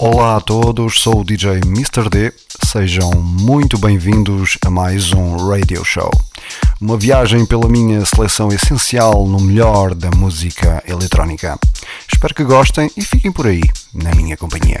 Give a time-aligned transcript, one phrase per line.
[0.00, 2.08] Olá a todos, sou o DJ Mr.
[2.08, 2.32] D.
[2.64, 6.08] Sejam muito bem-vindos a mais um Radio Show.
[6.80, 11.58] Uma viagem pela minha seleção essencial no melhor da música eletrónica.
[12.06, 14.80] Espero que gostem e fiquem por aí, na minha companhia.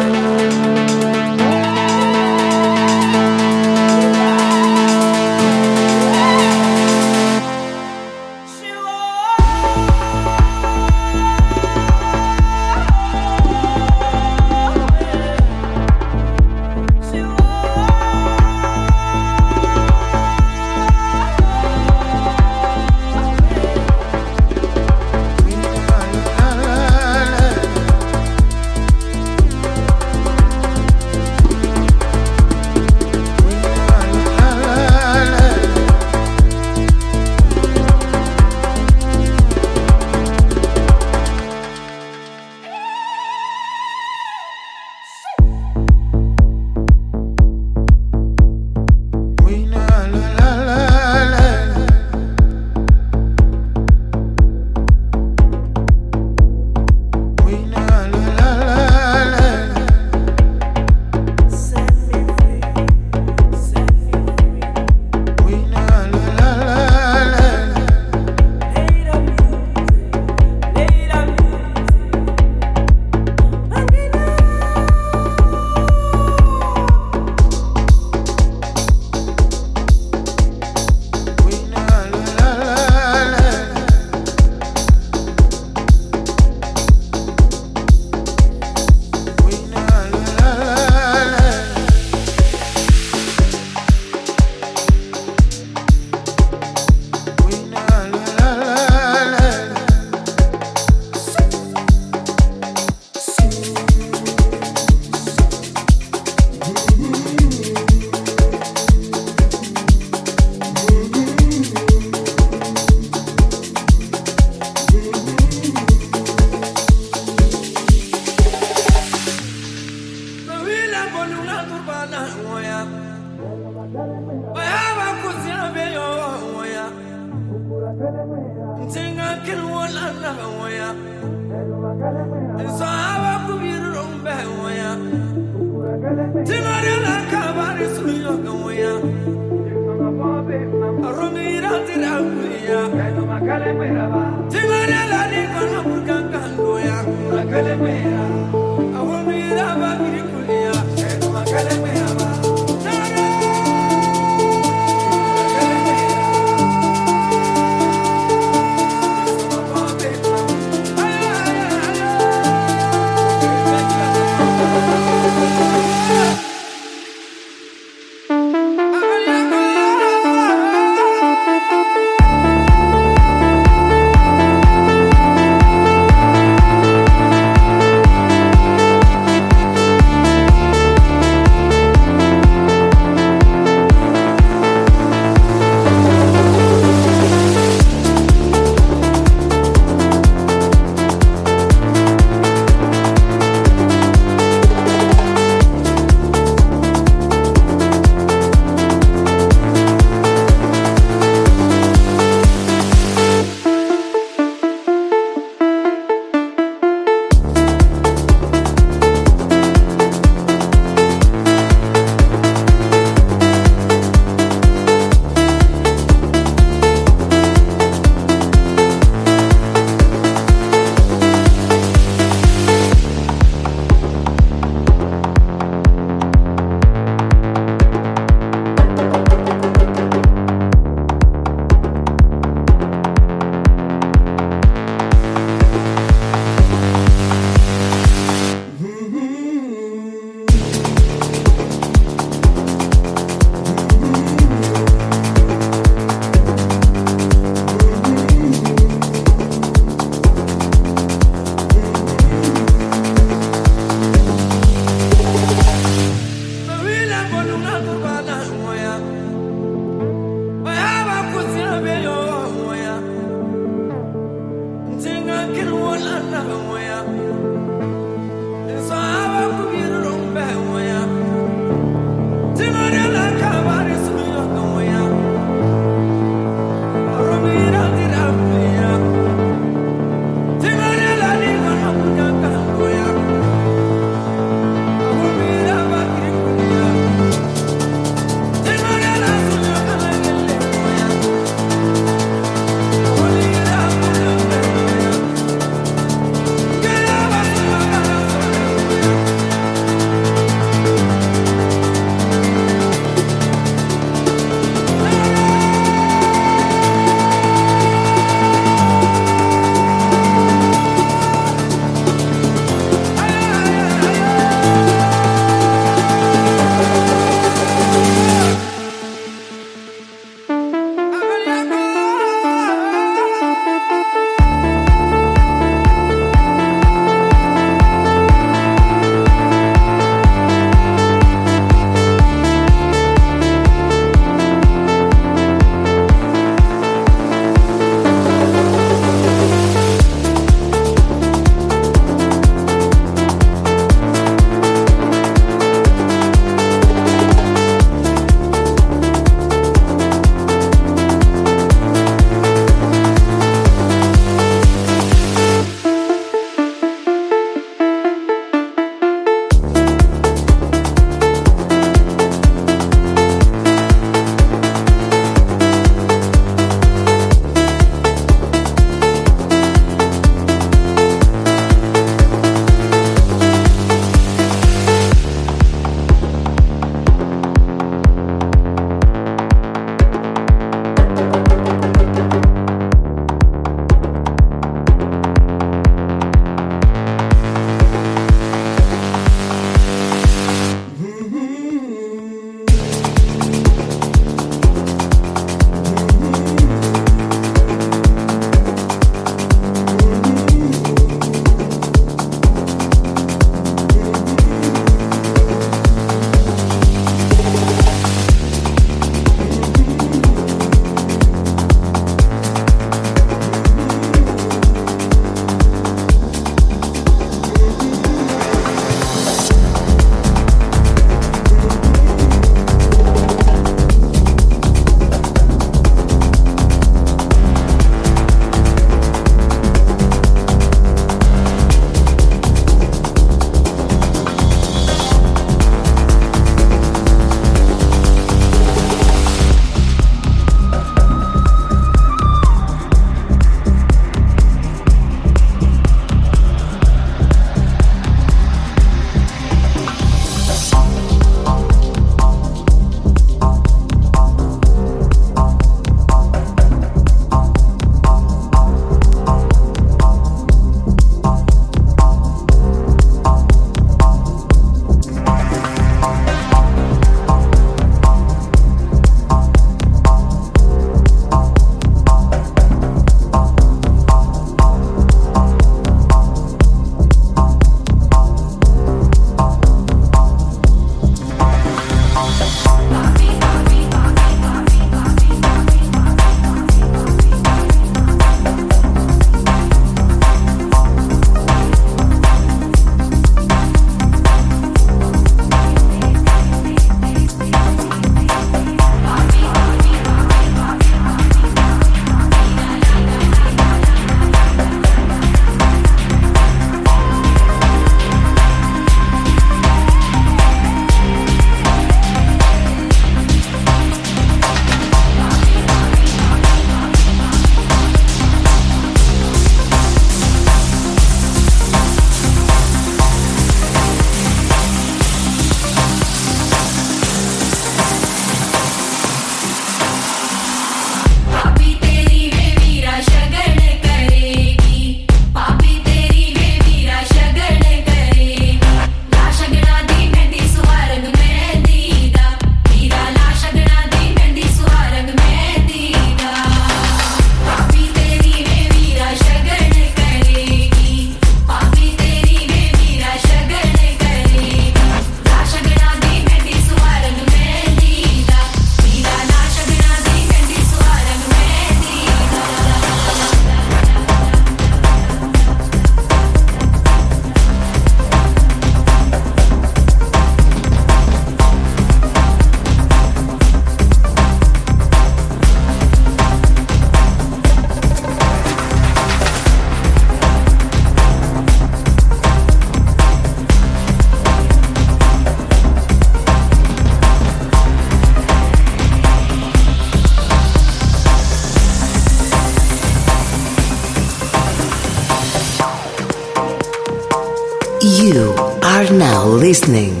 [599.44, 600.00] Listening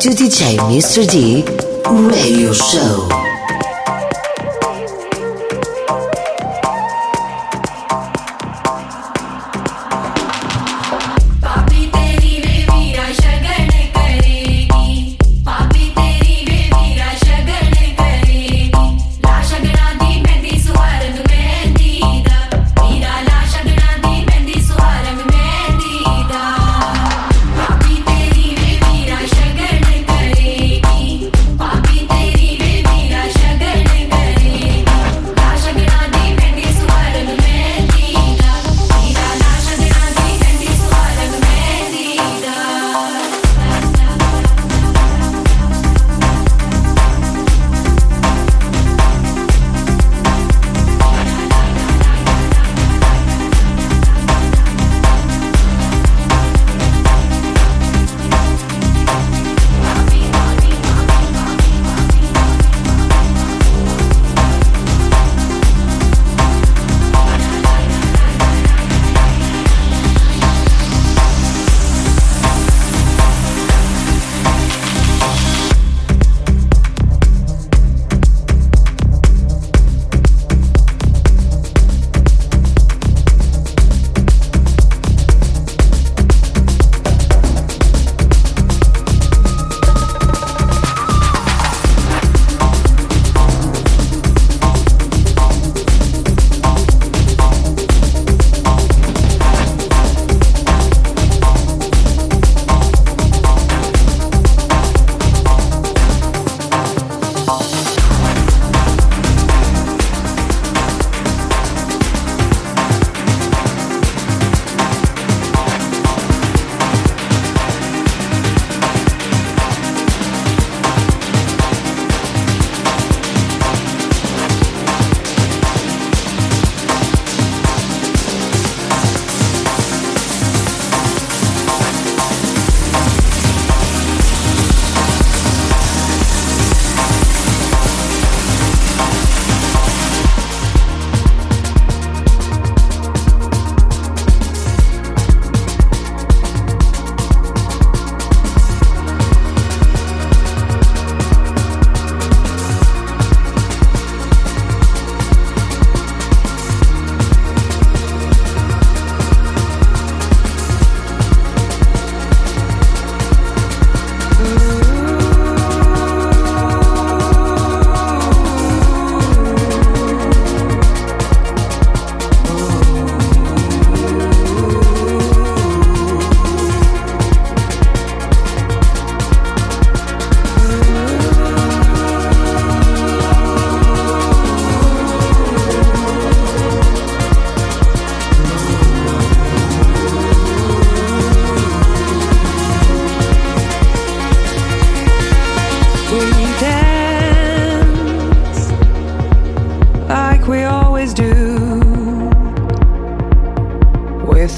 [0.00, 1.06] to DJ Mr.
[1.06, 1.44] D
[2.08, 3.17] Radio Show.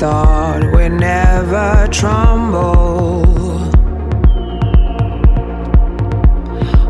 [0.00, 3.20] thought we'd never tremble.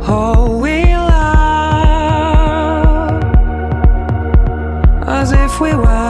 [0.06, 1.50] Oh, we love
[5.08, 6.09] as if we were.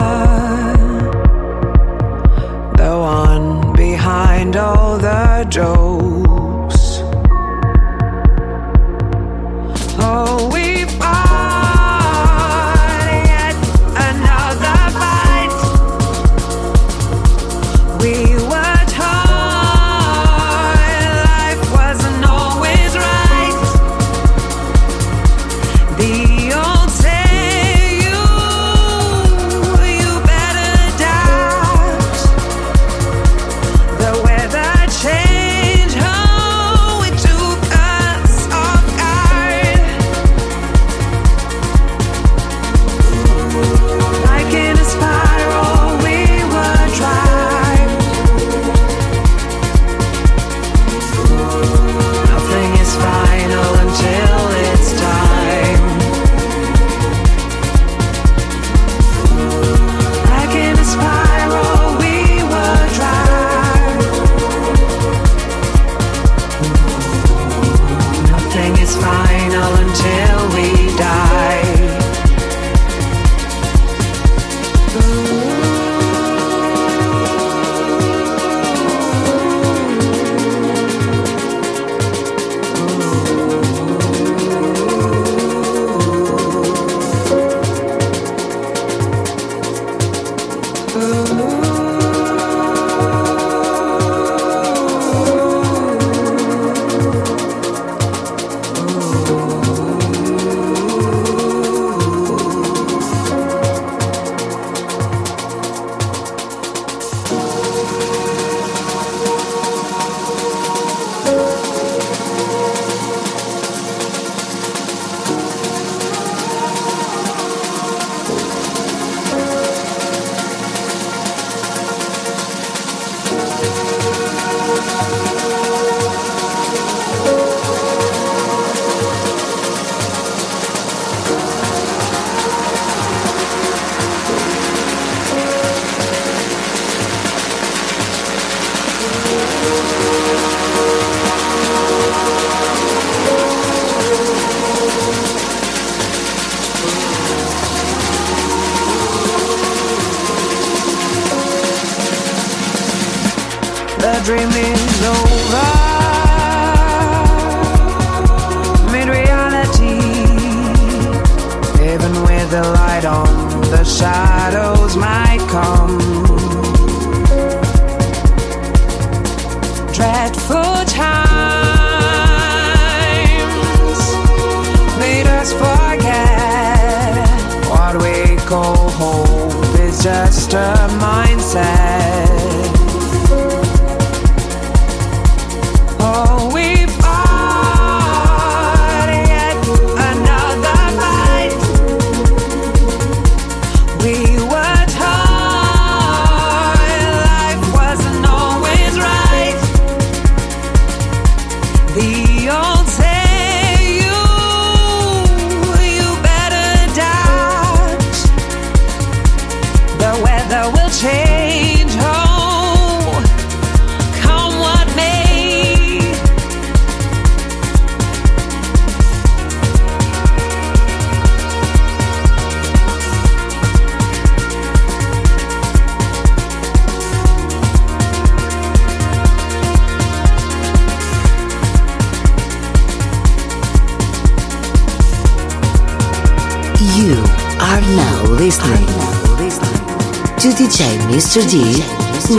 [240.71, 241.41] DJ Mr.
[241.51, 241.83] D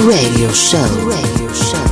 [0.08, 0.88] Radio Show.
[1.06, 1.91] Radio Show.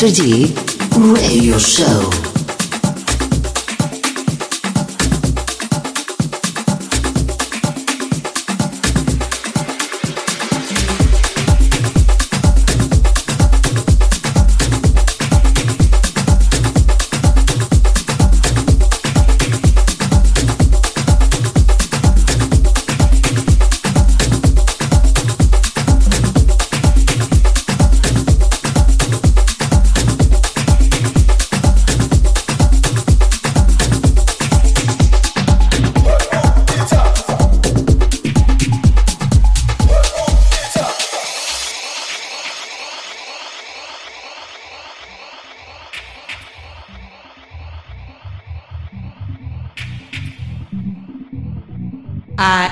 [0.00, 0.69] 自己。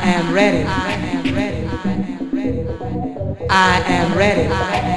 [0.03, 0.65] am ready.
[0.65, 1.67] I am ready.
[1.67, 3.49] I am ready.
[3.51, 4.88] I am ready.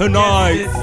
[0.00, 0.79] Tonight.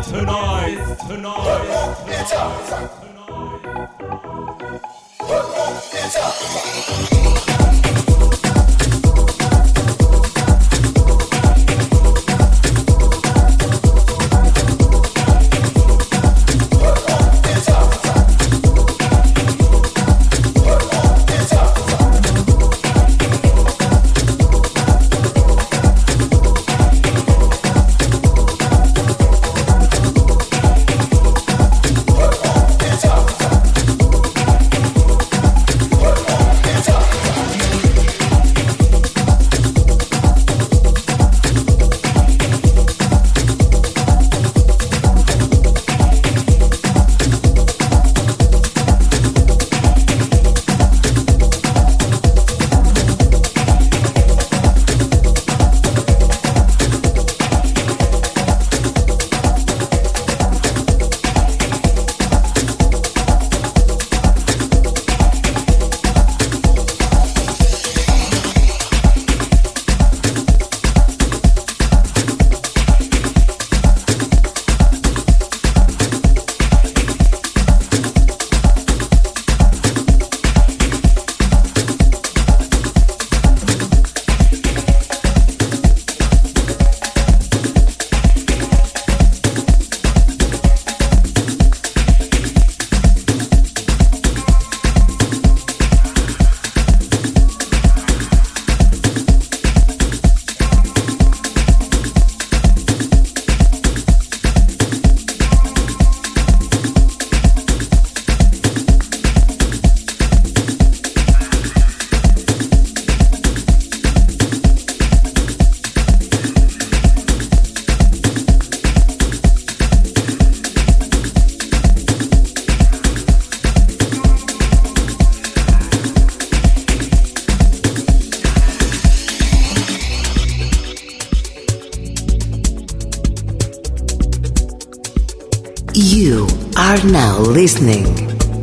[137.58, 138.06] Listening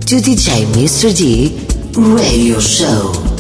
[0.06, 1.10] to DJ Mr.
[1.18, 1.66] D
[1.98, 3.33] Radio Show.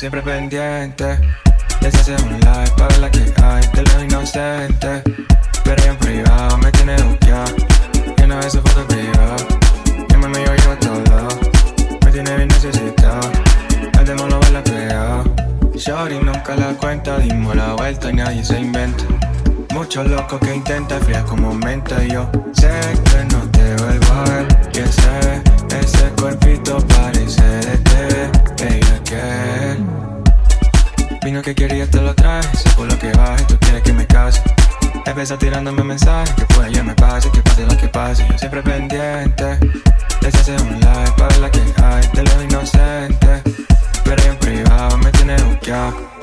[0.00, 1.18] Siempre pendiente.
[1.82, 5.02] Les hace un like para la que hay de lo inocente.
[5.62, 7.54] Pero en privado me tiene buqueado.
[8.16, 9.36] Y una vez su foto privada.
[10.08, 11.28] Y me yo llevo todo.
[12.02, 13.30] Me tiene bien necesitado.
[13.98, 15.24] El demo lo baila pegado.
[15.74, 17.18] Shorty nunca la cuenta.
[17.18, 19.04] Dimos la vuelta y nadie se inventa.
[19.72, 22.08] Muchos locos que intenta fría como mente.
[22.08, 22.70] Yo sé
[23.04, 24.46] que no te vuelvo a ver.
[24.74, 25.42] Y ese,
[25.80, 28.30] ese cuerpito parece de té.
[28.60, 30.00] Ella que
[31.24, 34.42] Vino que quería te lo traje Sé lo que baje, tú quieres que me case
[35.06, 38.62] Empieza tirándome mensajes Que por ella me pase, que pase lo que pase Yo siempre
[38.62, 39.58] pendiente
[40.20, 43.42] Les hace un like para la que hay De lo inocente
[44.04, 46.19] Pero en privado me tiene buqueado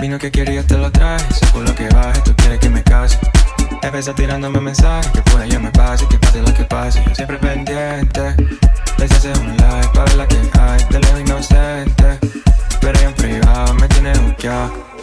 [0.00, 1.26] Vino que quiere y yo te lo traje.
[1.32, 3.18] Según lo que baje, tú quieres que me case.
[3.82, 7.02] Empezó tirándome mensajes que puede yo me pase, que pase lo que pase.
[7.14, 8.34] Siempre pendiente.
[8.98, 10.84] Les hace un like para la que hay.
[10.84, 12.18] Te leo inocente.
[12.80, 14.95] Pero en privado me tiene buqueado.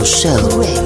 [0.00, 0.79] 不睡